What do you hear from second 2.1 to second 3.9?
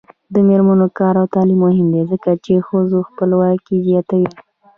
ځکه چې ښځو خپلواکي